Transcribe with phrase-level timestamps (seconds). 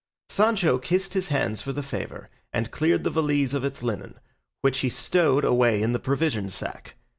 [0.29, 4.19] Sancho kissed his hands for the favour, and cleared the valise of its linen,
[4.61, 6.95] which he stowed away in the provision sack.